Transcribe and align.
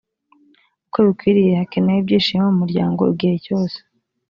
uko 0.87 0.97
bikwiriye 1.05 1.51
hakenewe 1.59 1.99
ibyishimo 2.01 2.45
mu 2.49 2.57
muryango 2.61 3.01
igihe 3.13 3.35
cyose 3.45 3.77